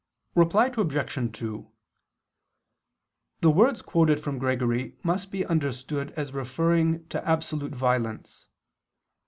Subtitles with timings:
[0.33, 1.31] Reply Obj.
[1.39, 1.71] 2:
[3.41, 8.47] The words quoted from Gregory must be understood as referring to absolute violence.